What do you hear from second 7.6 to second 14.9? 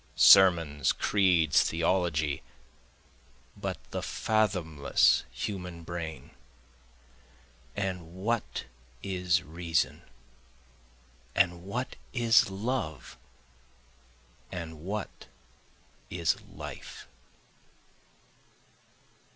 And what is reason? and what is love? and